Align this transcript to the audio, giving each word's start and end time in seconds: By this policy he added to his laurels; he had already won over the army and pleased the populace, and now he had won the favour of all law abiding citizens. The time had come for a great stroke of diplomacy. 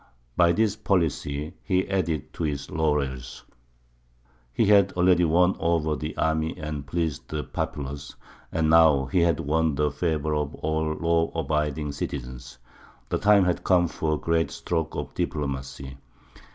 By 0.35 0.51
this 0.51 0.75
policy 0.75 1.53
he 1.63 1.87
added 1.87 2.33
to 2.33 2.41
his 2.43 2.71
laurels; 2.71 3.43
he 4.51 4.65
had 4.65 4.91
already 4.93 5.23
won 5.25 5.55
over 5.59 5.95
the 5.95 6.17
army 6.17 6.57
and 6.57 6.87
pleased 6.87 7.29
the 7.29 7.43
populace, 7.43 8.15
and 8.51 8.67
now 8.67 9.05
he 9.05 9.19
had 9.19 9.39
won 9.39 9.75
the 9.75 9.91
favour 9.91 10.33
of 10.33 10.55
all 10.55 10.93
law 10.95 11.31
abiding 11.35 11.91
citizens. 11.91 12.57
The 13.09 13.19
time 13.19 13.45
had 13.45 13.63
come 13.63 13.87
for 13.87 14.15
a 14.15 14.17
great 14.17 14.49
stroke 14.49 14.95
of 14.95 15.13
diplomacy. 15.13 15.97